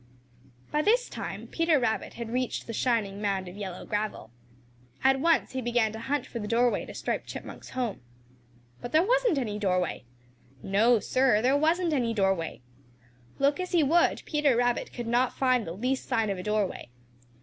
By 0.71 0.81
this 0.81 1.07
time 1.09 1.45
Peter 1.45 1.79
Rabbit 1.79 2.13
had 2.15 2.31
reached 2.31 2.65
the 2.65 2.73
shining 2.73 3.21
mound 3.21 3.47
of 3.47 3.55
yellow 3.55 3.85
gravel. 3.85 4.31
At 5.03 5.19
once 5.19 5.51
he 5.51 5.61
began 5.61 5.91
to 5.91 5.99
hunt 5.99 6.25
for 6.25 6.39
the 6.39 6.47
doorway 6.47 6.87
to 6.87 6.93
Striped 6.95 7.27
Chipmunk's 7.27 7.69
home. 7.77 8.01
But 8.81 8.93
there 8.93 9.05
wasn't 9.05 9.37
any 9.37 9.59
doorway. 9.59 10.05
No, 10.63 10.99
Sir, 10.99 11.39
there 11.39 11.55
wasn't 11.55 11.93
any 11.93 12.15
doorway! 12.15 12.61
Look 13.37 13.59
as 13.59 13.73
he 13.73 13.83
would, 13.83 14.23
Peter 14.25 14.55
Rabbit 14.55 14.91
could 14.91 15.05
not 15.05 15.37
find 15.37 15.67
the 15.67 15.71
least 15.73 16.07
sign 16.09 16.31
of 16.31 16.37
a 16.39 16.41
doorway. 16.41 16.89